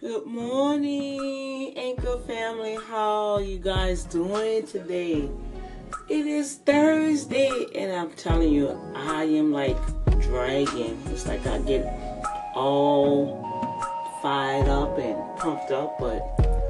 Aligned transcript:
Good 0.00 0.26
morning, 0.26 1.76
Anchor 1.76 2.18
family. 2.18 2.78
How 2.86 3.38
you 3.38 3.58
guys 3.58 4.04
doing 4.04 4.64
today? 4.64 5.28
It 6.08 6.24
is 6.24 6.54
Thursday, 6.58 7.66
and 7.74 7.90
I'm 7.90 8.12
telling 8.12 8.52
you, 8.52 8.80
I 8.94 9.24
am 9.24 9.50
like 9.50 9.76
dragging. 10.20 11.02
It's 11.06 11.26
like 11.26 11.44
I 11.48 11.58
get 11.62 11.84
all 12.54 13.42
fired 14.22 14.68
up 14.68 14.96
and 14.98 15.36
pumped 15.36 15.72
up, 15.72 15.98
but 15.98 16.22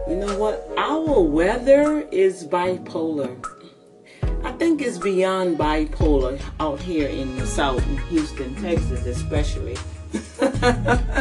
you 0.08 0.16
know 0.16 0.38
what? 0.38 0.66
Our 0.78 1.20
weather 1.20 2.08
is 2.10 2.46
bipolar. 2.46 3.44
I 4.42 4.52
think 4.52 4.80
it's 4.80 4.96
beyond 4.96 5.58
bipolar 5.58 6.40
out 6.60 6.80
here 6.80 7.10
in 7.10 7.36
the 7.36 7.46
South, 7.46 7.86
in 7.88 7.98
Houston, 8.06 8.54
Texas, 8.54 9.04
especially. 9.04 9.76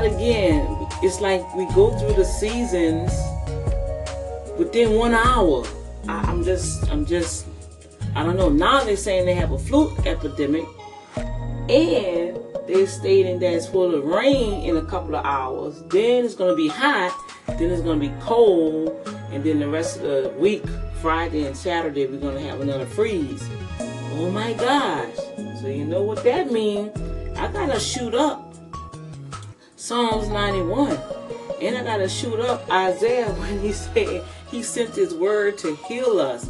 Hot 0.00 0.14
again. 0.14 0.88
It's 1.02 1.20
like 1.20 1.54
we 1.54 1.66
go 1.74 1.90
through 1.98 2.14
the 2.14 2.24
seasons 2.24 3.12
within 4.56 4.94
one 4.94 5.12
hour. 5.12 5.62
I, 6.08 6.22
I'm 6.22 6.42
just, 6.42 6.90
I'm 6.90 7.04
just, 7.04 7.46
I 8.14 8.22
don't 8.22 8.38
know. 8.38 8.48
Now 8.48 8.82
they're 8.82 8.96
saying 8.96 9.26
they 9.26 9.34
have 9.34 9.52
a 9.52 9.58
flu 9.58 9.94
epidemic, 10.06 10.64
and 11.16 12.38
they're 12.66 12.86
stating 12.86 13.40
that 13.40 13.52
it's 13.52 13.66
full 13.66 13.94
of 13.94 14.04
rain 14.06 14.62
in 14.62 14.78
a 14.78 14.82
couple 14.86 15.16
of 15.16 15.22
hours. 15.26 15.82
Then 15.90 16.24
it's 16.24 16.34
gonna 16.34 16.56
be 16.56 16.68
hot. 16.68 17.14
Then 17.46 17.70
it's 17.70 17.82
gonna 17.82 18.00
be 18.00 18.12
cold, 18.20 19.06
and 19.32 19.44
then 19.44 19.58
the 19.58 19.68
rest 19.68 19.98
of 19.98 20.02
the 20.02 20.30
week, 20.38 20.64
Friday 21.02 21.44
and 21.44 21.54
Saturday, 21.54 22.06
we're 22.06 22.16
gonna 22.16 22.40
have 22.40 22.62
another 22.62 22.86
freeze. 22.86 23.46
Oh 24.14 24.30
my 24.30 24.54
gosh! 24.54 25.14
So 25.60 25.66
you 25.66 25.84
know 25.84 26.00
what 26.00 26.24
that 26.24 26.50
means? 26.50 26.90
I 27.36 27.52
gotta 27.52 27.78
shoot 27.78 28.14
up 28.14 28.49
Psalms 29.90 30.28
91. 30.28 30.96
And 31.60 31.76
I 31.76 31.82
gotta 31.82 32.08
shoot 32.08 32.38
up 32.38 32.70
Isaiah 32.70 33.32
when 33.40 33.58
he 33.58 33.72
said 33.72 34.22
he 34.48 34.62
sent 34.62 34.94
his 34.94 35.12
word 35.12 35.58
to 35.58 35.74
heal 35.88 36.20
us. 36.20 36.48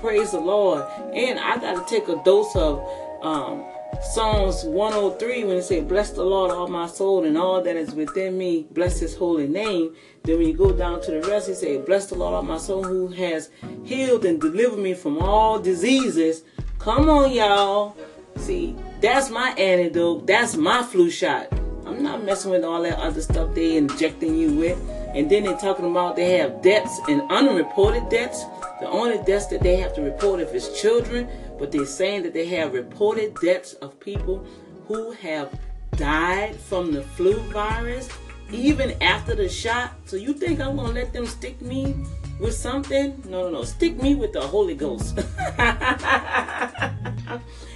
Praise 0.00 0.30
the 0.30 0.38
Lord. 0.38 0.84
And 1.12 1.36
I 1.36 1.56
gotta 1.56 1.84
take 1.84 2.06
a 2.06 2.22
dose 2.22 2.54
of 2.54 2.88
um, 3.22 3.64
Psalms 4.12 4.62
103 4.62 5.42
when 5.46 5.56
it 5.56 5.64
say, 5.64 5.80
Bless 5.80 6.10
the 6.10 6.22
Lord, 6.22 6.52
all 6.52 6.68
my 6.68 6.86
soul, 6.86 7.24
and 7.24 7.36
all 7.36 7.60
that 7.60 7.74
is 7.74 7.92
within 7.92 8.38
me, 8.38 8.68
bless 8.70 9.00
his 9.00 9.16
holy 9.16 9.48
name. 9.48 9.96
Then 10.22 10.38
when 10.38 10.46
you 10.46 10.54
go 10.54 10.70
down 10.70 11.02
to 11.02 11.10
the 11.10 11.22
rest, 11.28 11.48
he 11.48 11.54
say, 11.54 11.78
Bless 11.78 12.06
the 12.06 12.14
Lord, 12.14 12.34
all 12.34 12.42
my 12.42 12.58
soul, 12.58 12.84
who 12.84 13.08
has 13.08 13.50
healed 13.82 14.24
and 14.24 14.40
delivered 14.40 14.78
me 14.78 14.94
from 14.94 15.18
all 15.18 15.58
diseases. 15.58 16.44
Come 16.78 17.10
on, 17.10 17.32
y'all. 17.32 17.96
See, 18.36 18.76
that's 19.00 19.28
my 19.28 19.50
antidote. 19.54 20.28
That's 20.28 20.54
my 20.54 20.84
flu 20.84 21.10
shot. 21.10 21.52
I'm 21.96 22.02
not 22.02 22.24
messing 22.24 22.50
with 22.50 22.62
all 22.62 22.82
that 22.82 22.98
other 22.98 23.22
stuff 23.22 23.54
they 23.54 23.78
injecting 23.78 24.36
you 24.36 24.54
with. 24.54 24.78
And 25.14 25.30
then 25.30 25.44
they're 25.44 25.56
talking 25.56 25.90
about 25.90 26.14
they 26.14 26.36
have 26.38 26.60
debts 26.60 27.00
and 27.08 27.22
unreported 27.30 28.10
debts. 28.10 28.44
The 28.80 28.88
only 28.88 29.16
debts 29.24 29.46
that 29.46 29.62
they 29.62 29.76
have 29.76 29.94
to 29.94 30.02
report 30.02 30.40
if 30.40 30.52
it's 30.52 30.78
children, 30.78 31.26
but 31.58 31.72
they're 31.72 31.86
saying 31.86 32.24
that 32.24 32.34
they 32.34 32.46
have 32.48 32.74
reported 32.74 33.34
debts 33.40 33.72
of 33.74 33.98
people 33.98 34.46
who 34.86 35.12
have 35.12 35.58
died 35.92 36.56
from 36.56 36.92
the 36.92 37.00
flu 37.00 37.32
virus 37.50 38.10
even 38.52 39.00
after 39.02 39.34
the 39.34 39.48
shot. 39.48 39.92
So 40.04 40.16
you 40.16 40.34
think 40.34 40.60
I'm 40.60 40.76
gonna 40.76 40.92
let 40.92 41.14
them 41.14 41.24
stick 41.24 41.62
me 41.62 41.96
with 42.38 42.54
something? 42.54 43.22
No, 43.26 43.44
no, 43.44 43.50
no. 43.50 43.64
Stick 43.64 44.02
me 44.02 44.14
with 44.14 44.34
the 44.34 44.42
Holy 44.42 44.74
Ghost. 44.74 45.18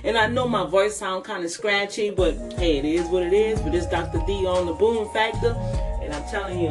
and 0.05 0.16
I 0.16 0.27
know 0.27 0.48
my 0.48 0.66
voice 0.66 0.97
sounds 0.97 1.27
kind 1.27 1.44
of 1.44 1.50
scratchy, 1.50 2.11
but 2.11 2.34
hey, 2.55 2.78
it 2.78 2.84
is 2.84 3.06
what 3.06 3.22
it 3.22 3.33
is. 3.33 3.61
But 3.61 3.75
it's 3.75 3.86
Dr. 3.86 4.23
D 4.27 4.46
on 4.46 4.67
the 4.67 4.74
Boom 4.74 5.08
Factor, 5.12 5.55
and 6.02 6.12
I'm 6.12 6.29
telling 6.29 6.61
you, 6.61 6.70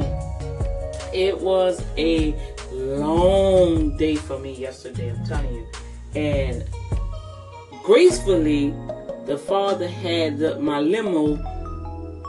it 1.14 1.40
was 1.40 1.84
a 1.98 2.36
long 2.72 3.98
day 3.98 4.16
for 4.16 4.40
me 4.40 4.54
yesterday. 4.54 5.12
I'm 5.12 5.26
telling 5.26 5.54
you, 5.54 5.68
and 6.16 6.66
gracefully, 7.84 8.74
the 9.26 9.38
father 9.38 9.88
had 9.88 10.62
my 10.62 10.80
limo 10.80 11.38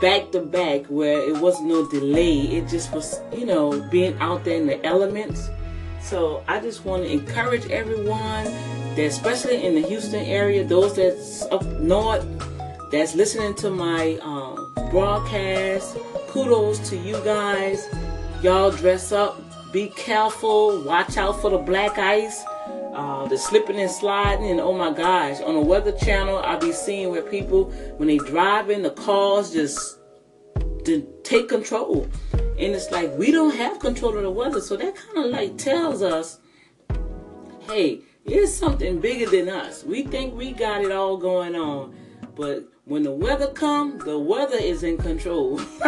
back 0.01 0.31
to 0.31 0.41
back 0.41 0.85
where 0.87 1.19
it 1.19 1.37
was 1.37 1.61
no 1.61 1.87
delay. 1.89 2.39
It 2.39 2.67
just 2.67 2.91
was, 2.91 3.19
you 3.31 3.45
know, 3.45 3.87
being 3.89 4.17
out 4.19 4.43
there 4.43 4.57
in 4.57 4.65
the 4.65 4.83
elements. 4.85 5.49
So 6.01 6.43
I 6.47 6.59
just 6.59 6.83
want 6.83 7.03
to 7.03 7.11
encourage 7.11 7.67
everyone 7.69 8.47
especially 8.97 9.65
in 9.65 9.75
the 9.75 9.87
Houston 9.87 10.23
area, 10.25 10.63
those 10.63 10.95
that's 10.95 11.43
up 11.43 11.63
north, 11.79 12.25
that's 12.91 13.15
listening 13.15 13.55
to 13.55 13.69
my 13.69 14.19
um, 14.21 14.73
broadcast. 14.89 15.97
Kudos 16.27 16.89
to 16.89 16.97
you 16.97 17.19
guys. 17.23 17.87
Y'all 18.41 18.71
dress 18.71 19.11
up. 19.11 19.41
Be 19.71 19.89
careful. 19.89 20.81
Watch 20.83 21.17
out 21.17 21.41
for 21.41 21.49
the 21.49 21.57
black 21.57 21.97
ice. 21.97 22.43
Uh, 22.93 23.25
the 23.27 23.37
slipping 23.37 23.79
and 23.79 23.89
sliding, 23.89 24.51
and 24.51 24.59
oh 24.59 24.73
my 24.73 24.91
gosh, 24.91 25.39
on 25.41 25.53
the 25.53 25.61
Weather 25.61 25.93
Channel, 25.93 26.39
I 26.39 26.57
be 26.57 26.73
seeing 26.73 27.09
where 27.09 27.21
people, 27.21 27.71
when 27.95 28.09
they 28.09 28.17
driving, 28.17 28.81
the 28.81 28.89
cars 28.89 29.53
just 29.53 29.97
to 30.83 31.07
take 31.23 31.47
control. 31.47 32.05
And 32.33 32.75
it's 32.75 32.91
like 32.91 33.09
we 33.17 33.31
don't 33.31 33.55
have 33.55 33.79
control 33.79 34.17
of 34.17 34.23
the 34.23 34.29
weather, 34.29 34.59
so 34.59 34.75
that 34.75 34.93
kind 34.95 35.25
of 35.25 35.31
like 35.31 35.57
tells 35.57 36.01
us, 36.01 36.39
hey, 37.61 38.01
it's 38.25 38.53
something 38.53 38.99
bigger 38.99 39.29
than 39.29 39.49
us. 39.49 39.83
We 39.83 40.03
think 40.03 40.35
we 40.35 40.51
got 40.51 40.81
it 40.81 40.91
all 40.91 41.17
going 41.17 41.55
on, 41.55 41.95
but 42.35 42.65
when 42.85 43.03
the 43.03 43.11
weather 43.11 43.47
comes, 43.47 44.03
the 44.03 44.17
weather 44.17 44.57
is 44.57 44.83
in 44.83 44.97
control. 44.97 45.59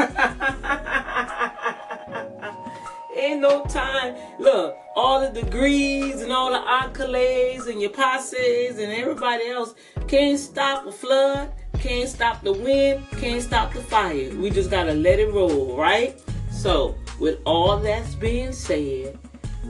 Ain't 3.15 3.41
no 3.41 3.63
time. 3.65 4.15
Look, 4.39 4.75
all 4.95 5.21
the 5.21 5.29
degrees 5.41 6.21
and 6.21 6.31
all 6.31 6.51
the 6.51 6.59
accolades 6.59 7.67
and 7.67 7.79
your 7.79 7.91
passes 7.91 8.79
and 8.79 8.91
everybody 8.91 9.47
else 9.47 9.75
can't 10.07 10.39
stop 10.39 10.85
a 10.87 10.91
flood, 10.91 11.51
can't 11.79 12.09
stop 12.09 12.41
the 12.43 12.53
wind, 12.53 13.05
can't 13.17 13.41
stop 13.41 13.73
the 13.73 13.81
fire. 13.81 14.35
We 14.35 14.49
just 14.49 14.71
gotta 14.71 14.93
let 14.93 15.19
it 15.19 15.31
roll, 15.31 15.77
right? 15.77 16.19
So, 16.51 16.95
with 17.19 17.39
all 17.45 17.77
that's 17.77 18.15
being 18.15 18.51
said, 18.51 19.17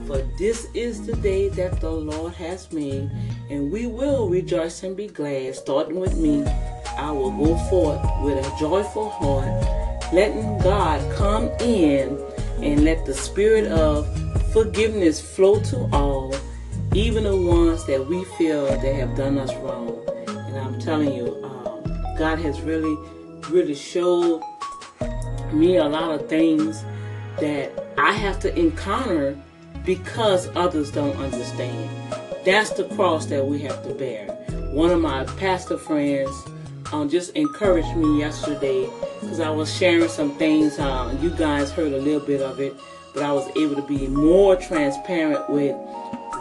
for 0.06 0.18
this 0.38 0.66
is 0.74 1.06
the 1.06 1.16
day 1.16 1.48
that 1.50 1.80
the 1.80 1.90
Lord 1.90 2.34
has 2.34 2.70
made, 2.72 3.10
and 3.50 3.72
we 3.72 3.86
will 3.86 4.28
rejoice 4.28 4.82
and 4.82 4.96
be 4.96 5.06
glad. 5.06 5.54
Starting 5.54 5.98
with 5.98 6.16
me, 6.16 6.44
I 6.98 7.10
will 7.10 7.30
go 7.30 7.56
forth 7.70 8.00
with 8.22 8.44
a 8.44 8.56
joyful 8.58 9.10
heart, 9.10 10.12
letting 10.12 10.58
God 10.58 11.00
come 11.16 11.48
in 11.60 12.20
and 12.62 12.84
let 12.84 13.06
the 13.06 13.14
spirit 13.14 13.66
of 13.72 14.06
forgiveness 14.52 15.20
flow 15.20 15.60
to 15.60 15.88
all, 15.92 16.34
even 16.92 17.24
the 17.24 17.36
ones 17.36 17.84
that 17.86 18.06
we 18.06 18.24
feel 18.36 18.66
that 18.66 18.94
have 18.94 19.16
done 19.16 19.38
us 19.38 19.54
wrong. 19.56 20.00
And 20.28 20.56
I'm 20.56 20.78
telling 20.78 21.12
you, 21.12 21.42
um, 21.44 21.82
God 22.18 22.38
has 22.38 22.60
really, 22.60 22.96
really 23.50 23.74
showed 23.74 24.42
me 25.52 25.76
a 25.76 25.84
lot 25.84 26.12
of 26.12 26.28
things 26.28 26.84
that 27.40 27.72
I 27.98 28.12
have 28.12 28.38
to 28.40 28.58
encounter 28.58 29.36
because 29.84 30.48
others 30.56 30.90
don't 30.90 31.16
understand. 31.16 31.90
That's 32.44 32.70
the 32.70 32.84
cross 32.94 33.26
that 33.26 33.46
we 33.46 33.60
have 33.62 33.82
to 33.84 33.94
bear. 33.94 34.28
One 34.72 34.90
of 34.90 35.00
my 35.00 35.24
pastor 35.38 35.78
friends 35.78 36.30
um, 36.92 37.08
just 37.08 37.30
encouraged 37.32 37.96
me 37.96 38.20
yesterday 38.20 38.88
because 39.20 39.40
I 39.40 39.50
was 39.50 39.74
sharing 39.74 40.08
some 40.08 40.36
things. 40.36 40.78
Uh, 40.78 41.16
you 41.20 41.30
guys 41.30 41.70
heard 41.70 41.92
a 41.92 41.98
little 41.98 42.26
bit 42.26 42.40
of 42.40 42.60
it, 42.60 42.74
but 43.14 43.22
I 43.22 43.32
was 43.32 43.48
able 43.56 43.76
to 43.76 43.86
be 43.86 44.06
more 44.08 44.56
transparent 44.56 45.48
with 45.48 45.76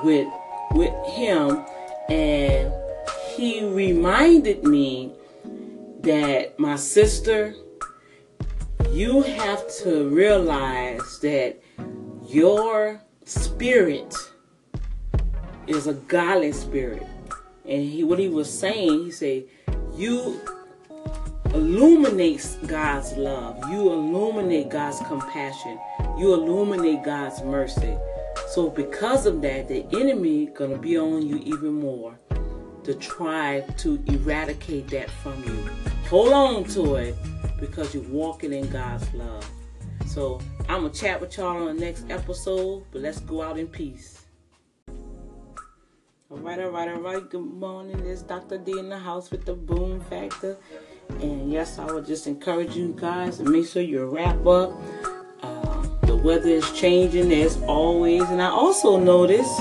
with 0.04 0.28
with 0.72 0.94
him, 1.08 1.64
and 2.10 2.74
he 3.36 3.66
reminded 3.66 4.64
me 4.64 5.14
that 6.02 6.60
my 6.60 6.76
sister, 6.76 7.56
you 8.92 9.22
have 9.22 9.64
to 9.84 10.10
realize 10.10 11.20
that 11.20 11.62
your 12.28 13.02
spirit 13.26 14.14
is 15.68 15.88
a 15.88 15.94
godly 15.94 16.52
spirit. 16.52 17.06
And 17.66 17.84
he, 17.84 18.04
what 18.04 18.20
he 18.20 18.28
was 18.28 18.52
saying, 18.52 19.06
he 19.06 19.12
said, 19.12 19.46
you 19.96 20.42
illuminates 21.54 22.56
God's 22.68 23.14
love. 23.14 23.58
You 23.70 23.94
illuminate 23.94 24.70
God's 24.70 25.00
compassion. 25.08 25.80
You 26.18 26.34
illuminate 26.34 27.04
God's 27.04 27.42
mercy. 27.44 27.96
So 28.50 28.70
because 28.70 29.26
of 29.26 29.42
that, 29.44 29.68
the 29.68 29.86
enemy 29.94 30.48
gonna 30.48 30.78
be 30.78 30.98
on 30.98 31.26
you 31.26 31.38
even 31.38 31.74
more 31.74 32.20
to 32.84 32.94
try 32.96 33.62
to 33.78 34.04
eradicate 34.08 34.90
that 34.90 35.10
from 35.10 35.42
you. 35.44 35.70
Hold 36.10 36.34
on 36.34 36.64
to 36.66 36.96
it 36.96 37.16
because 37.60 37.94
you're 37.94 38.04
walking 38.04 38.52
in 38.52 38.70
God's 38.70 39.12
love. 39.14 39.50
So 40.06 40.42
I'm 40.70 40.82
gonna 40.82 40.94
chat 40.94 41.20
with 41.20 41.38
y'all 41.38 41.68
on 41.68 41.76
the 41.76 41.86
next 41.86 42.06
episode, 42.10 42.86
but 42.92 43.02
let's 43.02 43.20
go 43.20 43.42
out 43.42 43.60
in 43.60 43.68
peace. 43.68 44.26
All 46.30 46.38
right, 46.38 46.60
all 46.60 46.70
right, 46.70 46.90
all 46.90 47.02
right. 47.02 47.30
Good 47.30 47.42
morning. 47.42 48.00
It's 48.06 48.22
Dr. 48.22 48.58
D 48.58 48.80
in 48.80 48.90
the 48.90 48.98
house 48.98 49.30
with 49.30 49.46
the 49.46 49.54
boom 49.54 50.00
factor. 50.02 50.58
And 51.20 51.52
yes, 51.52 51.78
I 51.80 51.86
would 51.92 52.08
just 52.08 52.28
encourage 52.28 52.76
you 52.76 52.96
guys 52.98 53.38
to 53.38 53.44
make 53.44 53.68
sure 53.68 53.82
you 53.82 54.06
wrap 54.06 54.46
up. 54.48 54.74
Uh, 55.42 55.86
the 56.04 56.16
weather 56.16 56.50
is 56.50 56.72
changing 56.72 57.32
as 57.34 57.62
always. 57.64 58.24
And 58.24 58.42
I 58.42 58.48
also 58.48 58.98
noticed, 58.98 59.54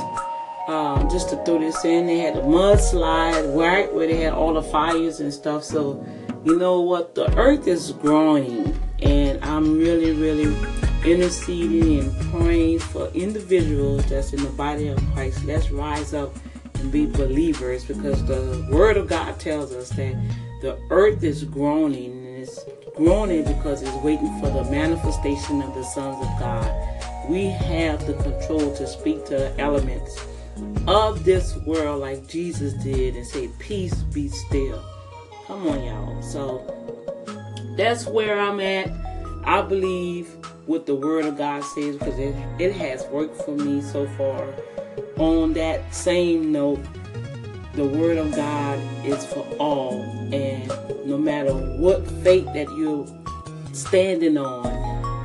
uh, 0.69 1.07
just 1.11 1.29
to 1.31 1.37
throw 1.45 1.59
this 1.59 1.85
in, 1.85 2.07
they 2.07 2.19
had 2.19 2.37
a 2.37 2.43
mudslide 2.43 3.55
right 3.55 3.93
where 3.93 4.07
they 4.07 4.19
had 4.19 4.33
all 4.33 4.55
the 4.55 4.63
fires 4.63 5.21
and 5.21 5.35
stuff. 5.35 5.65
So, 5.65 6.07
you 6.45 6.59
know 6.59 6.81
what? 6.81 7.15
The 7.17 7.37
earth 7.37 7.67
is 7.67 7.93
growing. 7.93 8.79
And 9.03 9.45
I'm 9.45 9.77
really, 9.77 10.13
really 10.13 10.55
interceding 11.05 12.01
and 12.01 12.31
praying 12.31 12.79
for 12.79 13.09
individuals 13.09 14.07
that's 14.07 14.33
in 14.33 14.43
the 14.43 14.51
body 14.51 14.89
of 14.89 15.03
Christ. 15.13 15.45
Let's 15.45 15.71
rise 15.71 16.15
up 16.15 16.35
and 16.75 16.93
be 16.93 17.07
believers 17.07 17.85
because 17.85 18.25
the 18.27 18.67
Word 18.71 18.97
of 18.97 19.09
God 19.09 19.39
tells 19.41 19.73
us 19.73 19.91
that 19.91 20.15
the 20.61 20.79
earth 20.91 21.23
is 21.25 21.45
groaning 21.45 22.13
and 22.13 22.39
it's 22.39 22.61
groaning 22.97 23.45
because 23.45 23.83
it's 23.83 23.97
waiting 24.05 24.39
for 24.41 24.51
the 24.51 24.65
manifestation 24.71 25.61
of 25.63 25.75
the 25.75 25.83
sons 25.83 26.17
of 26.25 26.39
God. 26.39 26.71
We 27.29 27.47
have 27.47 28.07
the 28.07 28.15
control 28.15 28.75
to 28.77 28.87
speak 28.87 29.25
to 29.27 29.37
the 29.37 29.61
elements 29.61 30.25
of 30.87 31.25
this 31.25 31.57
world 31.59 32.01
like 32.01 32.29
Jesus 32.29 32.73
did 32.75 33.17
and 33.17 33.27
say, 33.27 33.49
Peace 33.59 33.95
be 33.95 34.29
still. 34.29 34.83
Come 35.47 35.67
on, 35.67 35.83
y'all. 35.83 36.23
So 36.23 36.65
that's 37.77 38.07
where 38.07 38.39
I'm 38.39 38.61
at. 38.61 38.91
I 39.45 39.63
believe 39.63 40.37
what 40.67 40.87
the 40.87 40.95
Word 40.95 41.25
of 41.25 41.37
God 41.37 41.65
says 41.65 41.97
because 41.97 42.19
it, 42.19 42.35
it 42.59 42.73
has 42.73 43.05
worked 43.07 43.43
for 43.43 43.57
me 43.57 43.83
so 43.83 44.07
far. 44.17 44.55
On 45.19 45.53
that 45.55 45.95
same 45.95 46.53
note, 46.53 46.81
the 47.75 47.85
Word 47.85 48.19
of 48.19 48.35
God 48.35 48.79
is 49.05 49.25
for 49.27 49.47
all, 49.59 50.01
and 50.33 50.69
no 51.07 51.17
matter 51.17 51.53
what 51.53 52.07
faith 52.23 52.47
that 52.53 52.69
you're 52.77 53.07
standing 53.73 54.37
on 54.37 54.67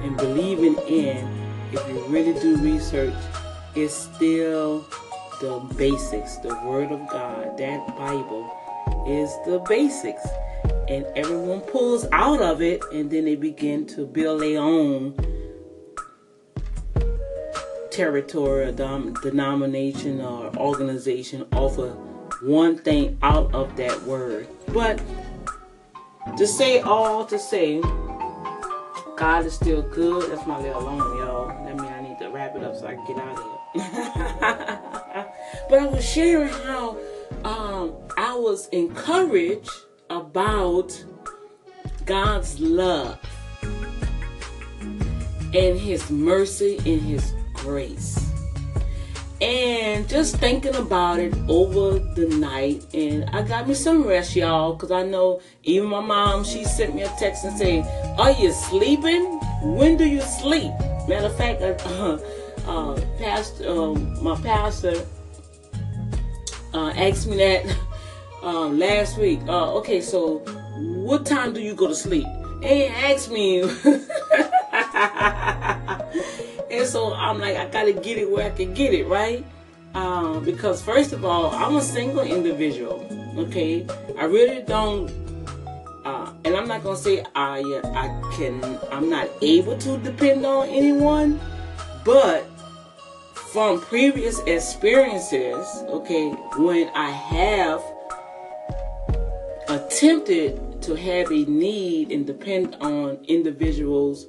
and 0.04 0.16
believing 0.18 0.78
in, 0.88 1.28
if 1.74 1.88
you 1.90 2.06
really 2.08 2.40
do 2.40 2.58
research, 2.58 3.14
it's 3.76 3.94
still 3.94 4.86
the 5.42 5.60
basics. 5.78 6.38
The 6.38 6.56
Word 6.66 6.92
of 6.92 7.08
God, 7.10 7.58
that 7.58 7.86
Bible, 7.98 8.50
is 9.08 9.30
the 9.46 9.60
basics 9.68 10.26
and 10.90 11.06
everyone 11.16 11.62
pulls 11.62 12.06
out 12.12 12.42
of 12.42 12.62
it 12.62 12.82
and 12.94 13.12
then 13.12 13.26
they 13.26 13.36
begin 13.36 13.86
to 13.86 14.06
build 14.06 14.42
their 14.42 14.60
own 14.60 15.16
territory 17.92 18.66
or 18.66 18.72
dom- 18.72 19.14
denomination 19.22 20.22
or 20.22 20.56
organization 20.58 21.46
off 21.54 21.78
of 21.78 21.98
one 22.42 22.78
thing 22.78 23.18
out 23.22 23.54
of 23.54 23.76
that 23.76 24.02
word. 24.04 24.48
But 24.68 25.02
to 26.38 26.46
say 26.46 26.80
all 26.80 27.26
to 27.26 27.40
say 27.40 27.82
god 29.18 29.46
is 29.46 29.54
still 29.56 29.82
good. 29.82 30.32
That's 30.32 30.46
my 30.46 30.62
little 30.62 30.84
long 30.84 31.00
y'all. 31.00 31.48
That 31.66 31.76
means 31.76 31.92
i 31.92 32.02
need 32.02 32.20
to 32.20 32.30
wrap 32.30 32.56
it 32.56 32.64
up 32.64 32.76
so 32.76 32.86
i 32.86 32.94
can 32.94 33.06
get 33.08 33.18
out 33.18 33.38
of 33.38 33.44
here. 33.74 35.34
But 35.70 35.80
i 35.80 35.86
was 35.88 36.08
sharing 36.08 36.50
how 36.50 36.98
um, 37.44 37.94
i 38.18 38.36
was 38.36 38.68
encouraged 38.70 39.72
about 40.18 41.04
God's 42.06 42.60
love 42.60 43.20
and 45.54 45.80
His 45.80 46.10
mercy 46.10 46.78
and 46.78 47.02
His 47.02 47.34
grace. 47.54 48.24
And 49.40 50.10
just 50.10 50.38
thinking 50.38 50.76
about 50.76 51.20
it 51.20 51.36
over 51.48 52.00
the 52.00 52.26
night, 52.38 52.84
and 52.96 53.30
I 53.30 53.44
got 53.44 53.68
me 53.68 53.76
some 53.76 54.04
rest, 54.04 54.36
y'all, 54.36 54.74
because 54.74 54.92
I 54.92 55.04
know 55.04 55.42
even 55.64 55.90
my 55.90 56.00
mom, 56.00 56.44
she 56.44 56.64
sent 56.66 56.96
me 56.96 57.04
a 57.04 57.10
text 57.20 57.46
and 57.46 57.56
say, 57.56 57.82
"Are 58.18 58.32
you 58.32 58.52
sleeping? 58.52 59.40
When 59.62 59.96
do 59.96 60.06
you 60.06 60.22
sleep?" 60.22 60.72
Matter 61.08 61.28
of 61.28 61.38
fact, 61.38 61.62
uh, 61.62 62.18
uh, 62.68 63.00
pastor, 63.20 63.70
um, 63.70 64.24
my 64.24 64.36
pastor 64.42 65.06
uh, 66.74 66.90
asked 66.96 67.28
me 67.28 67.38
that 67.38 67.78
um, 68.44 68.80
last 68.80 69.18
week. 69.18 69.40
Uh, 69.48 69.74
okay, 69.76 70.02
so 70.02 70.40
what 70.78 71.26
time 71.26 71.54
do 71.54 71.62
you 71.62 71.74
go 71.74 71.88
to 71.88 71.96
sleep? 71.96 72.28
And 72.64 72.94
ask 72.94 73.30
me. 73.32 73.62
and 76.72 76.88
so 76.88 77.14
I'm 77.14 77.40
like, 77.40 77.58
I 77.58 77.68
gotta 77.72 77.94
get 77.94 78.18
it 78.18 78.30
where 78.30 78.46
I 78.46 78.50
can 78.50 78.74
get 78.74 78.94
it, 78.94 79.08
right? 79.08 79.46
Um, 79.94 80.44
because 80.44 80.82
first 80.82 81.14
of 81.14 81.26
all, 81.26 81.52
I'm 81.52 81.76
a 81.76 81.82
single 81.82 82.24
individual. 82.24 83.06
Okay, 83.38 83.86
I 84.18 84.26
really 84.26 84.62
don't, 84.64 85.10
uh, 86.06 86.32
and 86.44 86.56
I'm 86.56 86.68
not 86.68 86.84
gonna 86.84 86.98
say 86.98 87.24
I 87.36 87.60
I 87.84 88.32
can. 88.36 88.80
I'm 88.92 89.10
not 89.10 89.30
able 89.42 89.78
to 89.78 89.98
depend 90.00 90.46
on 90.46 90.68
anyone, 90.70 91.40
but 92.04 92.46
from 93.34 93.82
previous 93.82 94.40
experiences, 94.42 95.68
okay, 95.90 96.30
when 96.58 96.90
I 96.94 97.10
have 97.10 97.82
attempted 99.70 100.82
to 100.82 100.96
have 100.96 101.32
a 101.32 101.46
need 101.46 102.12
and 102.12 102.26
depend 102.26 102.76
on 102.82 103.18
individuals, 103.28 104.26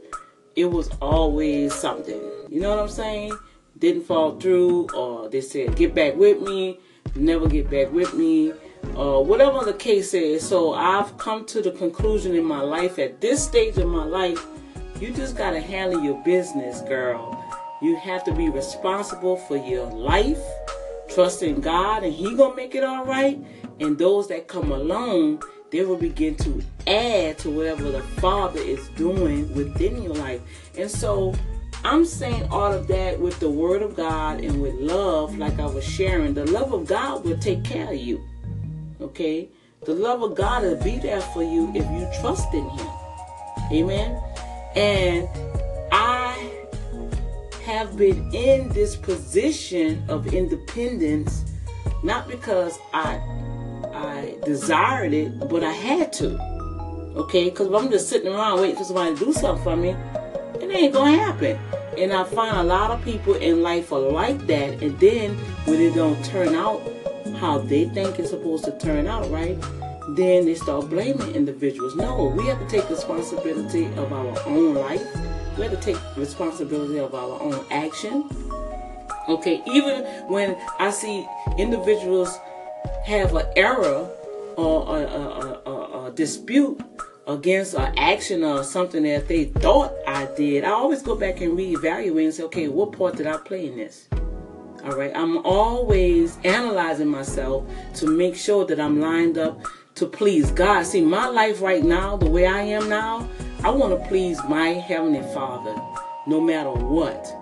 it 0.56 0.66
was 0.66 0.88
always 1.00 1.74
something. 1.74 2.20
You 2.48 2.60
know 2.60 2.70
what 2.70 2.80
I'm 2.80 2.88
saying? 2.88 3.38
Didn't 3.78 4.02
fall 4.02 4.38
through, 4.40 4.88
or 4.94 5.28
they 5.28 5.40
said, 5.40 5.76
get 5.76 5.94
back 5.94 6.16
with 6.16 6.40
me, 6.40 6.80
never 7.14 7.48
get 7.48 7.70
back 7.70 7.92
with 7.92 8.14
me, 8.14 8.52
or 8.96 9.24
whatever 9.24 9.64
the 9.64 9.74
case 9.74 10.14
is. 10.14 10.46
So 10.46 10.74
I've 10.74 11.16
come 11.18 11.46
to 11.46 11.62
the 11.62 11.70
conclusion 11.70 12.34
in 12.34 12.44
my 12.44 12.60
life, 12.60 12.98
at 12.98 13.20
this 13.20 13.44
stage 13.44 13.78
of 13.78 13.88
my 13.88 14.04
life, 14.04 14.44
you 15.00 15.12
just 15.12 15.36
got 15.36 15.52
to 15.52 15.60
handle 15.60 16.02
your 16.02 16.20
business, 16.24 16.80
girl. 16.82 17.40
You 17.80 17.94
have 17.96 18.24
to 18.24 18.32
be 18.32 18.48
responsible 18.48 19.36
for 19.36 19.56
your 19.56 19.86
life, 19.86 20.42
trusting 21.18 21.60
God, 21.60 22.04
and 22.04 22.12
He 22.12 22.36
gonna 22.36 22.54
make 22.54 22.76
it 22.76 22.84
all 22.84 23.04
right 23.04 23.44
and 23.80 23.98
those 23.98 24.28
that 24.28 24.46
come 24.46 24.70
along, 24.70 25.42
they 25.72 25.84
will 25.84 25.96
begin 25.96 26.36
to 26.36 26.62
add 26.86 27.38
to 27.38 27.50
whatever 27.50 27.90
the 27.90 28.02
Father 28.20 28.60
is 28.60 28.88
doing 28.90 29.52
within 29.52 30.00
your 30.00 30.14
life. 30.14 30.40
And 30.76 30.88
so 30.88 31.34
I'm 31.84 32.04
saying 32.04 32.46
all 32.52 32.72
of 32.72 32.86
that 32.86 33.18
with 33.18 33.38
the 33.40 33.50
Word 33.50 33.82
of 33.82 33.96
God 33.96 34.40
and 34.40 34.62
with 34.62 34.74
love, 34.74 35.36
like 35.36 35.58
I 35.58 35.66
was 35.66 35.84
sharing. 35.84 36.34
The 36.34 36.46
love 36.46 36.72
of 36.72 36.86
God 36.86 37.24
will 37.24 37.38
take 37.38 37.64
care 37.64 37.92
of 37.92 37.98
you. 37.98 38.24
Okay? 39.00 39.48
The 39.86 39.94
love 39.94 40.22
of 40.22 40.36
God 40.36 40.62
will 40.62 40.82
be 40.84 40.98
there 40.98 41.20
for 41.20 41.42
you 41.42 41.72
if 41.74 41.84
you 41.90 42.08
trust 42.20 42.54
in 42.54 42.68
Him. 42.68 42.86
Amen? 43.72 44.22
And 44.76 45.28
have 47.68 47.98
been 47.98 48.34
in 48.34 48.66
this 48.70 48.96
position 48.96 50.02
of 50.08 50.32
independence 50.32 51.44
not 52.02 52.26
because 52.26 52.78
I 52.94 53.20
I 53.92 54.36
desired 54.42 55.12
it, 55.12 55.38
but 55.50 55.62
I 55.62 55.72
had 55.72 56.12
to. 56.14 56.38
Okay, 57.16 57.50
because 57.50 57.66
if 57.66 57.74
I'm 57.74 57.90
just 57.90 58.08
sitting 58.08 58.32
around 58.32 58.60
waiting 58.60 58.76
for 58.76 58.84
somebody 58.84 59.14
to 59.16 59.22
do 59.22 59.32
something 59.34 59.62
for 59.62 59.76
me, 59.76 59.90
it 60.62 60.70
ain't 60.70 60.94
gonna 60.94 61.18
happen. 61.18 61.58
And 61.98 62.10
I 62.10 62.24
find 62.24 62.56
a 62.56 62.62
lot 62.62 62.90
of 62.90 63.04
people 63.04 63.34
in 63.34 63.62
life 63.62 63.92
are 63.92 63.98
like 63.98 64.46
that, 64.46 64.82
and 64.82 64.98
then 64.98 65.36
when 65.66 65.78
it 65.78 65.94
don't 65.94 66.24
turn 66.24 66.54
out 66.54 66.80
how 67.36 67.58
they 67.58 67.84
think 67.90 68.18
it's 68.18 68.30
supposed 68.30 68.64
to 68.64 68.78
turn 68.78 69.06
out, 69.06 69.30
right? 69.30 69.58
Then 70.16 70.46
they 70.46 70.54
start 70.54 70.88
blaming 70.88 71.34
individuals. 71.34 71.96
No, 71.96 72.32
we 72.34 72.46
have 72.46 72.58
to 72.60 72.66
take 72.66 72.88
responsibility 72.88 73.86
of 73.96 74.10
our 74.10 74.34
own 74.46 74.74
life. 74.74 75.06
We 75.58 75.64
have 75.64 75.72
to 75.72 75.92
take 75.92 76.16
responsibility 76.16 77.00
of 77.00 77.16
our 77.16 77.42
own 77.42 77.66
action. 77.72 78.30
Okay, 79.28 79.60
even 79.66 80.04
when 80.28 80.56
I 80.78 80.90
see 80.90 81.26
individuals 81.58 82.38
have 83.04 83.34
an 83.34 83.44
error 83.56 84.08
or 84.56 84.96
a, 84.96 85.00
a, 85.02 85.70
a, 85.70 86.06
a 86.06 86.12
dispute 86.12 86.80
against 87.26 87.74
an 87.74 87.92
action 87.98 88.44
or 88.44 88.62
something 88.62 89.02
that 89.02 89.26
they 89.26 89.46
thought 89.46 89.92
I 90.06 90.26
did, 90.36 90.62
I 90.62 90.70
always 90.70 91.02
go 91.02 91.16
back 91.16 91.40
and 91.40 91.58
reevaluate 91.58 92.24
and 92.24 92.34
say, 92.34 92.44
okay, 92.44 92.68
what 92.68 92.92
part 92.92 93.16
did 93.16 93.26
I 93.26 93.36
play 93.38 93.66
in 93.66 93.76
this? 93.76 94.08
All 94.84 94.96
right, 94.96 95.10
I'm 95.14 95.44
always 95.44 96.38
analyzing 96.44 97.08
myself 97.08 97.68
to 97.96 98.06
make 98.06 98.36
sure 98.36 98.64
that 98.66 98.78
I'm 98.78 99.00
lined 99.00 99.36
up 99.36 99.60
to 99.96 100.06
please 100.06 100.52
God. 100.52 100.84
See, 100.84 101.00
my 101.00 101.26
life 101.26 101.60
right 101.60 101.82
now, 101.82 102.16
the 102.16 102.30
way 102.30 102.46
I 102.46 102.60
am 102.60 102.88
now, 102.88 103.28
I 103.64 103.70
want 103.70 104.00
to 104.00 104.08
please 104.08 104.38
my 104.44 104.68
Heavenly 104.68 105.22
Father 105.34 105.74
no 106.28 106.40
matter 106.40 106.70
what. 106.70 107.34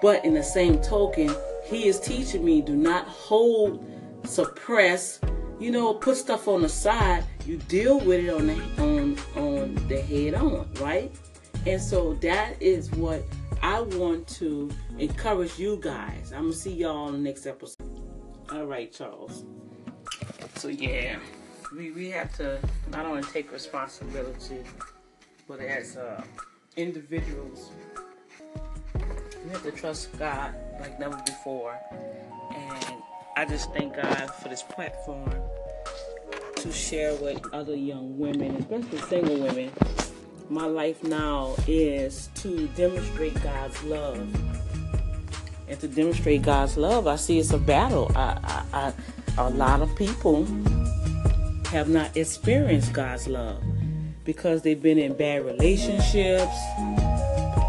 But 0.00 0.24
in 0.24 0.32
the 0.34 0.42
same 0.42 0.80
token, 0.80 1.34
He 1.64 1.88
is 1.88 1.98
teaching 1.98 2.44
me 2.44 2.60
do 2.62 2.76
not 2.76 3.08
hold 3.08 3.84
suppress, 4.24 5.20
you 5.58 5.72
know, 5.72 5.94
put 5.94 6.16
stuff 6.16 6.46
on 6.46 6.62
the 6.62 6.68
side. 6.68 7.24
You 7.44 7.56
deal 7.56 7.98
with 7.98 8.24
it 8.24 8.30
on 8.30 8.46
the 8.46 8.54
on 8.82 9.18
on 9.36 9.74
the 9.88 10.00
head 10.00 10.34
on, 10.34 10.70
right? 10.80 11.12
And 11.66 11.80
so 11.82 12.14
that 12.14 12.60
is 12.62 12.90
what 12.92 13.24
I 13.60 13.80
want 13.80 14.28
to 14.28 14.70
encourage 14.98 15.58
you 15.58 15.78
guys. 15.82 16.32
I'm 16.32 16.42
gonna 16.42 16.52
see 16.52 16.72
y'all 16.72 17.06
on 17.06 17.12
the 17.14 17.18
next 17.18 17.46
episode. 17.46 18.00
All 18.52 18.66
right, 18.66 18.92
Charles. 18.92 19.44
So 20.56 20.68
yeah, 20.68 21.18
we 21.76 21.90
we 21.90 22.10
have 22.10 22.32
to 22.36 22.60
not 22.90 23.06
only 23.06 23.22
take 23.24 23.50
responsibility, 23.50 24.58
but 25.46 25.60
as 25.60 25.96
uh, 25.96 26.22
individuals, 26.76 27.70
we 29.44 29.50
have 29.50 29.62
to 29.62 29.70
trust 29.72 30.16
God 30.18 30.54
like 30.80 30.98
never 30.98 31.20
before. 31.26 31.78
And 32.54 33.02
I 33.36 33.44
just 33.44 33.72
thank 33.72 33.96
God 33.96 34.30
for 34.42 34.48
this 34.48 34.62
platform 34.62 35.34
to 36.56 36.72
share 36.72 37.14
with 37.16 37.42
other 37.52 37.74
young 37.74 38.18
women, 38.18 38.56
especially 38.56 38.98
single 39.08 39.38
women. 39.38 39.70
My 40.48 40.66
life 40.66 41.02
now 41.04 41.54
is 41.66 42.28
to 42.36 42.68
demonstrate 42.68 43.40
God's 43.42 43.82
love. 43.84 44.18
And 45.66 45.80
to 45.80 45.88
demonstrate 45.88 46.42
God's 46.42 46.76
love, 46.76 47.06
I 47.06 47.16
see 47.16 47.38
it's 47.38 47.52
a 47.52 47.58
battle. 47.58 48.10
I, 48.14 48.38
I, 48.72 48.92
I, 49.38 49.46
a 49.46 49.50
lot 49.50 49.82
of 49.82 49.94
people 49.96 50.44
have 51.66 51.88
not 51.88 52.16
experienced 52.16 52.92
God's 52.92 53.26
love 53.26 53.62
because 54.24 54.62
they've 54.62 54.82
been 54.82 54.98
in 54.98 55.14
bad 55.14 55.44
relationships, 55.44 56.56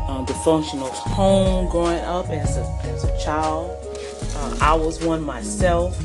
um, 0.08 0.26
dysfunctional 0.26 0.90
home 0.90 1.70
growing 1.70 2.00
up 2.00 2.30
as 2.30 2.58
a, 2.58 2.80
as 2.84 3.04
a 3.04 3.24
child. 3.24 3.78
Uh, 4.36 4.58
I 4.62 4.74
was 4.74 5.04
one 5.04 5.22
myself. 5.22 5.98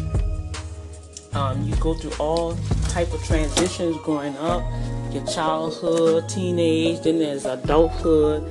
Um, 1.32 1.62
you 1.62 1.76
go 1.76 1.94
through 1.94 2.12
all 2.18 2.56
type 2.88 3.12
of 3.12 3.22
transitions 3.24 3.96
growing 3.98 4.36
up, 4.38 4.62
your 5.12 5.24
childhood, 5.26 6.28
teenage, 6.28 7.02
then 7.02 7.20
there's 7.20 7.44
adulthood. 7.44 8.50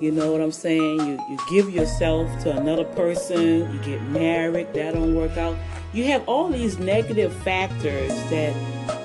You 0.00 0.12
know 0.12 0.30
what 0.30 0.40
I'm 0.40 0.52
saying? 0.52 1.00
You 1.00 1.18
you 1.28 1.38
give 1.50 1.70
yourself 1.70 2.28
to 2.42 2.56
another 2.56 2.84
person, 2.84 3.72
you 3.72 3.78
get 3.80 4.00
married, 4.02 4.72
that 4.74 4.94
don't 4.94 5.14
work 5.14 5.36
out. 5.36 5.56
You 5.92 6.04
have 6.04 6.28
all 6.28 6.48
these 6.48 6.78
negative 6.78 7.32
factors 7.42 8.10
that 8.30 8.54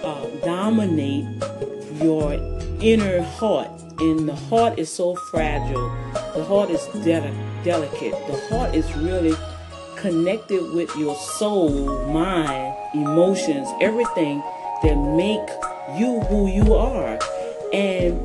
uh, 0.03 0.27
dominate 0.43 1.25
your 2.03 2.33
inner 2.81 3.22
heart, 3.22 3.69
and 4.00 4.27
the 4.27 4.36
heart 4.36 4.77
is 4.77 4.91
so 4.91 5.15
fragile. 5.31 5.89
The 6.36 6.43
heart 6.43 6.69
is 6.69 6.86
de- 7.03 7.33
delicate. 7.63 8.12
The 8.27 8.39
heart 8.50 8.75
is 8.75 8.93
really 8.98 9.33
connected 9.95 10.62
with 10.74 10.93
your 10.98 11.15
soul, 11.15 12.05
mind, 12.12 12.75
emotions, 12.93 13.69
everything 13.81 14.43
that 14.83 14.95
make 14.95 15.50
you 15.98 16.19
who 16.27 16.48
you 16.48 16.74
are. 16.74 17.17
And 17.72 18.19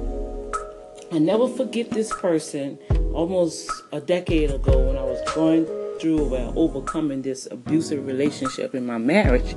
I 1.12 1.18
never 1.18 1.48
forget 1.48 1.90
this 1.90 2.12
person 2.12 2.78
almost 3.14 3.70
a 3.92 4.00
decade 4.00 4.50
ago 4.50 4.88
when 4.88 4.96
I 4.96 5.04
was 5.04 5.20
going 5.34 5.66
through 6.00 6.34
uh, 6.34 6.52
overcoming 6.54 7.22
this 7.22 7.46
abusive 7.50 8.06
relationship 8.06 8.74
in 8.74 8.84
my 8.84 8.98
marriage. 8.98 9.54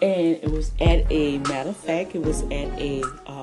And 0.00 0.36
it 0.42 0.50
was 0.50 0.72
at 0.80 1.10
a 1.10 1.38
matter 1.38 1.70
of 1.70 1.76
fact, 1.76 2.14
it 2.14 2.22
was 2.22 2.42
at 2.42 2.68
a 2.80 3.02
um, 3.26 3.41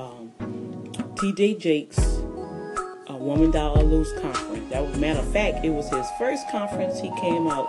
TD 1.20 1.58
Jakes 1.58 1.98
a 3.06 3.14
Woman 3.14 3.50
Thou 3.50 3.74
Art 3.74 3.84
Loose 3.84 4.10
conference. 4.22 4.70
That 4.70 4.82
was 4.86 4.96
matter 4.98 5.18
of 5.18 5.30
fact, 5.30 5.62
it 5.62 5.68
was 5.68 5.86
his 5.90 6.06
first 6.18 6.48
conference 6.50 6.98
he 6.98 7.10
came 7.20 7.46
out 7.46 7.68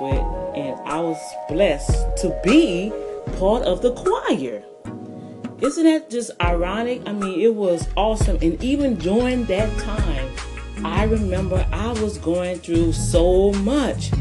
with, 0.00 0.22
and 0.54 0.78
I 0.86 1.00
was 1.00 1.18
blessed 1.48 2.16
to 2.18 2.40
be 2.44 2.92
part 3.40 3.64
of 3.64 3.82
the 3.82 3.92
choir. 3.94 4.62
Isn't 5.60 5.82
that 5.82 6.10
just 6.10 6.30
ironic? 6.40 7.02
I 7.04 7.12
mean, 7.12 7.40
it 7.40 7.56
was 7.56 7.88
awesome. 7.96 8.38
And 8.40 8.62
even 8.62 8.94
during 8.94 9.46
that 9.46 9.76
time, 9.80 10.30
I 10.84 11.02
remember 11.02 11.66
I 11.72 11.90
was 12.00 12.18
going 12.18 12.60
through 12.60 12.92
so 12.92 13.50
much. 13.64 14.12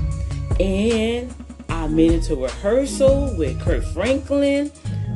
And 0.59 1.31
I 1.69 1.87
made 1.87 2.13
it 2.13 2.23
to 2.23 2.35
rehearsal 2.35 3.35
with 3.37 3.61
Kirk 3.61 3.83
Franklin. 3.83 4.71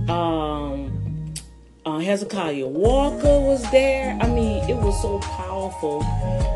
Um, 0.08 0.85
uh, 1.86 2.00
Hezekiah 2.00 2.68
Walker 2.68 3.40
was 3.40 3.70
there. 3.72 4.18
I 4.20 4.28
mean, 4.28 4.68
it 4.70 4.76
was 4.76 5.00
so 5.02 5.20
powerful. 5.20 6.04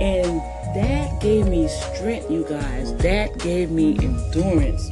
And 0.02 0.42
that 0.76 1.22
gave 1.22 1.48
me 1.48 1.68
strength, 1.68 2.32
you 2.32 2.44
guys. 2.46 2.96
That 2.98 3.38
gave 3.40 3.70
me 3.70 3.98
endurance. 4.02 4.92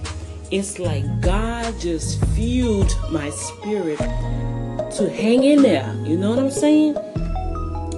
It's 0.51 0.79
like 0.79 1.03
God 1.21 1.73
just 1.79 2.23
fueled 2.27 2.95
my 3.11 3.29
spirit 3.31 3.97
to 3.97 5.09
hang 5.09 5.43
in 5.43 5.61
there. 5.63 5.93
You 6.05 6.17
know 6.17 6.29
what 6.29 6.39
I'm 6.39 6.51
saying? 6.51 6.95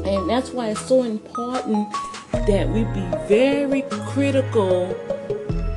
And 0.06 0.30
that's 0.30 0.52
why 0.52 0.70
it's 0.70 0.86
so 0.86 1.04
important 1.04 1.92
that 2.32 2.70
we 2.70 2.86
be 2.86 3.06
very 3.28 3.82
critical 4.08 4.96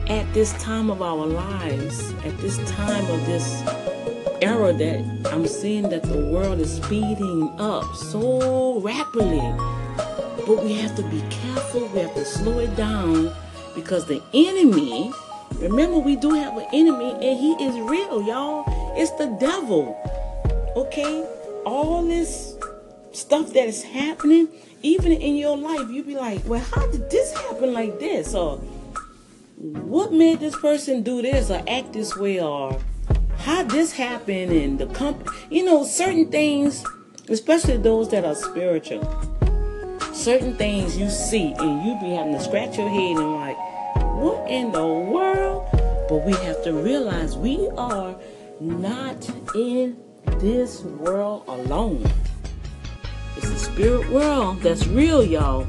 at 0.09 0.33
this 0.33 0.53
time 0.55 0.91
of 0.91 1.03
our 1.03 1.27
lives, 1.27 2.13
at 2.25 2.37
this 2.39 2.57
time 2.71 3.05
of 3.11 3.27
this 3.27 3.63
era 4.43 4.73
that 4.73 5.33
I'm 5.33 5.47
seeing 5.47 5.89
that 5.91 6.03
the 6.03 6.19
world 6.19 6.59
is 6.59 6.75
speeding 6.75 7.49
up 7.61 7.95
so 7.95 8.81
rapidly. 8.81 9.41
But 10.45 10.65
we 10.65 10.75
have 10.75 10.97
to 10.97 11.03
be 11.05 11.23
careful, 11.31 11.87
we 11.89 12.01
have 12.01 12.15
to 12.15 12.25
slow 12.25 12.59
it 12.59 12.75
down 12.75 13.33
because 13.77 14.07
the 14.07 14.21
enemy, 14.35 15.13
remember, 15.59 15.99
we 15.99 16.17
do 16.17 16.35
have 16.35 16.57
an 16.57 16.67
enemy 16.73 17.13
and 17.13 17.39
he 17.39 17.53
is 17.65 17.79
real, 17.89 18.23
y'all. 18.23 18.65
It's 18.97 19.13
the 19.13 19.27
devil. 19.39 19.97
Okay? 20.75 21.25
All 21.65 22.05
this 22.05 22.57
stuff 23.13 23.53
that 23.53 23.69
is 23.69 23.85
happening, 23.85 24.49
even 24.83 25.13
in 25.13 25.37
your 25.37 25.57
life, 25.57 25.89
you'd 25.89 26.09
be 26.09 26.17
like, 26.17 26.41
well, 26.47 26.65
how 26.75 26.85
did 26.91 27.09
this 27.11 27.33
happen 27.33 27.73
like 27.73 28.01
this? 28.01 28.35
Or 28.35 28.57
what 29.57 30.13
made 30.13 30.41
this 30.41 30.57
person 30.57 31.05
do 31.05 31.23
this 31.23 31.49
or 31.49 31.63
act 31.69 31.93
this 31.93 32.17
way? 32.17 32.41
Or 32.41 32.81
how 33.43 33.65
this 33.65 33.93
happened 33.93 34.53
and 34.53 34.79
the 34.79 34.87
company, 34.87 35.37
you 35.51 35.65
know, 35.65 35.85
certain 35.85 36.31
things, 36.31 36.85
especially 37.29 37.77
those 37.77 38.09
that 38.11 38.25
are 38.25 38.37
spiritual, 38.37 39.03
certain 40.13 40.57
things 40.57 40.97
you 40.97 41.11
see 41.11 41.53
and 41.59 41.85
you 41.85 41.99
be 42.01 42.15
having 42.15 42.33
to 42.35 42.41
scratch 42.41 42.79
your 42.79 42.89
head 42.89 43.17
and 43.17 43.35
like, 43.35 43.57
what 44.23 44.49
in 44.49 44.71
the 44.71 44.87
world? 44.87 45.67
But 46.09 46.25
we 46.25 46.33
have 46.45 46.63
to 46.63 46.73
realize 46.73 47.37
we 47.37 47.69
are 47.77 48.15
not 48.61 49.29
in 49.57 49.97
this 50.39 50.83
world 50.83 51.43
alone. 51.49 52.09
It's 53.37 53.47
a 53.47 53.59
spirit 53.59 54.09
world 54.11 54.61
that's 54.61 54.87
real, 54.87 55.25
y'all. 55.25 55.67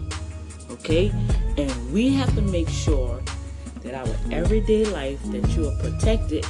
Okay? 0.70 1.12
And 1.58 1.94
we 1.94 2.14
have 2.14 2.36
to 2.36 2.42
make 2.42 2.70
sure 2.70 3.20
that 3.82 3.96
our 3.96 4.16
everyday 4.32 4.86
life 4.86 5.20
that 5.32 5.50
you 5.56 5.68
are 5.68 5.78
protected. 5.80 6.46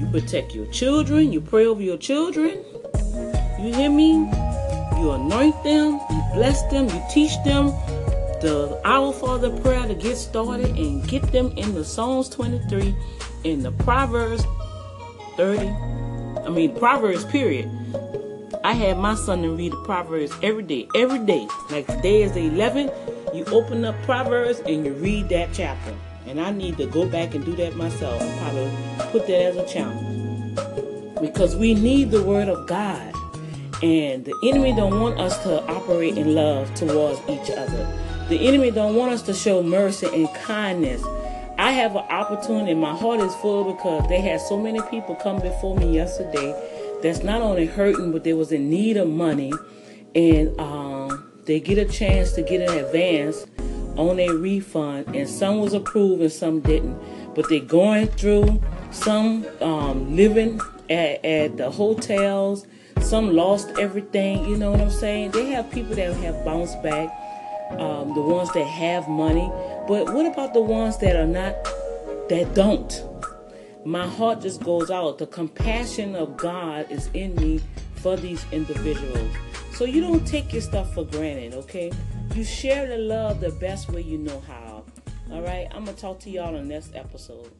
You 0.00 0.06
protect 0.06 0.54
your 0.54 0.66
children, 0.68 1.30
you 1.30 1.42
pray 1.42 1.66
over 1.66 1.82
your 1.82 1.98
children. 1.98 2.64
You 3.60 3.74
hear 3.74 3.90
me? 3.90 4.12
You 4.98 5.10
anoint 5.12 5.62
them, 5.62 6.00
you 6.10 6.22
bless 6.32 6.62
them, 6.70 6.88
you 6.88 7.02
teach 7.10 7.32
them 7.44 7.66
the 8.40 8.80
Our 8.86 9.12
Father 9.12 9.50
prayer 9.60 9.86
to 9.86 9.94
get 9.94 10.16
started 10.16 10.70
and 10.70 11.06
get 11.06 11.30
them 11.30 11.52
in 11.58 11.74
the 11.74 11.84
Psalms 11.84 12.30
23 12.30 12.94
in 13.44 13.62
the 13.62 13.72
Proverbs 13.72 14.44
30 15.36 15.68
I 15.68 16.48
mean, 16.48 16.74
Proverbs, 16.74 17.24
period. 17.26 17.70
I 18.64 18.72
had 18.72 18.96
my 18.96 19.14
son 19.14 19.42
to 19.42 19.50
read 19.54 19.72
the 19.72 19.82
Proverbs 19.84 20.32
every 20.42 20.62
day, 20.62 20.88
every 20.94 21.18
day. 21.18 21.46
Like 21.70 21.86
today 21.86 22.22
is 22.22 22.32
the 22.32 22.40
11th, 22.40 23.34
you 23.34 23.44
open 23.46 23.84
up 23.84 23.94
Proverbs 24.02 24.60
and 24.60 24.86
you 24.86 24.94
read 24.94 25.28
that 25.28 25.50
chapter. 25.52 25.94
And 26.26 26.40
I 26.40 26.50
need 26.50 26.76
to 26.78 26.86
go 26.86 27.06
back 27.06 27.34
and 27.34 27.44
do 27.44 27.56
that 27.56 27.76
myself. 27.76 28.22
i 28.22 28.38
probably 28.38 28.70
put 29.10 29.26
that 29.26 29.42
as 29.42 29.56
a 29.56 29.66
challenge. 29.66 31.20
Because 31.20 31.56
we 31.56 31.74
need 31.74 32.10
the 32.10 32.22
word 32.22 32.48
of 32.48 32.66
God. 32.66 33.14
And 33.82 34.24
the 34.24 34.34
enemy 34.44 34.74
don't 34.74 35.00
want 35.00 35.18
us 35.18 35.42
to 35.44 35.62
operate 35.66 36.18
in 36.18 36.34
love 36.34 36.74
towards 36.74 37.20
each 37.28 37.50
other. 37.50 37.86
The 38.28 38.46
enemy 38.46 38.70
don't 38.70 38.94
want 38.94 39.12
us 39.12 39.22
to 39.22 39.34
show 39.34 39.62
mercy 39.62 40.06
and 40.06 40.28
kindness 40.44 41.02
I 41.60 41.72
have 41.72 41.94
an 41.94 42.04
opportunity. 42.08 42.72
My 42.72 42.96
heart 42.96 43.20
is 43.20 43.34
full 43.34 43.70
because 43.74 44.08
they 44.08 44.22
had 44.22 44.40
so 44.40 44.56
many 44.56 44.80
people 44.90 45.14
come 45.14 45.40
before 45.40 45.76
me 45.76 45.94
yesterday 45.94 46.54
that's 47.02 47.22
not 47.22 47.42
only 47.42 47.66
hurting, 47.66 48.12
but 48.12 48.24
they 48.24 48.32
was 48.32 48.50
in 48.50 48.70
need 48.70 48.96
of 48.96 49.08
money, 49.08 49.52
and 50.14 50.58
um, 50.58 51.30
they 51.44 51.60
get 51.60 51.76
a 51.76 51.84
chance 51.84 52.32
to 52.32 52.42
get 52.42 52.66
an 52.66 52.78
advance 52.82 53.44
on 53.96 54.18
a 54.20 54.28
refund, 54.30 55.14
and 55.14 55.28
some 55.28 55.60
was 55.60 55.74
approved 55.74 56.22
and 56.22 56.32
some 56.32 56.60
didn't. 56.60 56.98
But 57.34 57.48
they're 57.48 57.60
going 57.60 58.08
through 58.08 58.60
some 58.90 59.46
um, 59.60 60.16
living 60.16 60.60
at, 60.88 61.24
at 61.24 61.56
the 61.56 61.70
hotels. 61.70 62.66
Some 63.00 63.34
lost 63.34 63.70
everything. 63.78 64.44
You 64.44 64.56
know 64.56 64.72
what 64.72 64.80
I'm 64.80 64.90
saying? 64.90 65.30
They 65.30 65.46
have 65.46 65.70
people 65.70 65.94
that 65.96 66.14
have 66.14 66.44
bounced 66.44 66.82
back. 66.82 67.16
Um, 67.70 68.14
the 68.14 68.20
ones 68.20 68.52
that 68.52 68.64
have 68.66 69.08
money 69.08 69.48
but 69.90 70.14
what 70.14 70.24
about 70.24 70.54
the 70.54 70.60
ones 70.60 70.98
that 70.98 71.16
are 71.16 71.26
not, 71.26 71.52
that 72.28 72.54
don't? 72.54 73.02
My 73.84 74.06
heart 74.06 74.40
just 74.40 74.62
goes 74.62 74.88
out. 74.88 75.18
The 75.18 75.26
compassion 75.26 76.14
of 76.14 76.36
God 76.36 76.88
is 76.92 77.10
in 77.12 77.34
me 77.34 77.60
for 77.96 78.16
these 78.16 78.44
individuals. 78.52 79.34
So 79.72 79.84
you 79.84 80.00
don't 80.00 80.24
take 80.24 80.52
your 80.52 80.62
stuff 80.62 80.94
for 80.94 81.04
granted, 81.04 81.54
okay? 81.54 81.90
You 82.34 82.44
share 82.44 82.86
the 82.86 82.96
love 82.96 83.40
the 83.40 83.50
best 83.50 83.90
way 83.90 84.02
you 84.02 84.16
know 84.16 84.40
how. 84.46 84.84
All 85.32 85.42
right, 85.42 85.66
I'm 85.72 85.84
going 85.84 85.96
to 85.96 86.00
talk 86.00 86.20
to 86.20 86.30
y'all 86.30 86.54
in 86.54 86.68
the 86.68 86.74
next 86.74 86.94
episode. 86.94 87.50